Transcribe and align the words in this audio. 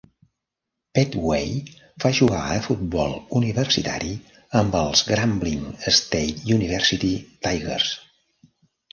Pettway 0.99 1.49
va 2.03 2.09
jugar 2.19 2.39
a 2.53 2.61
futbol 2.67 3.13
universitari 3.39 4.15
amb 4.61 4.77
els 4.79 5.03
Grambling 5.09 5.67
State 5.99 6.55
University 6.57 7.13
Tigers. 7.49 7.93